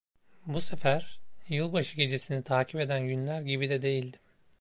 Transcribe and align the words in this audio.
Bu 0.45 0.61
sefer, 0.61 1.19
yılbaşı 1.49 1.95
gecesini 1.97 2.43
takip 2.43 2.75
eden 2.79 3.07
günler 3.07 3.41
gibi 3.41 3.69
de 3.69 3.81
değildim. 3.81 4.19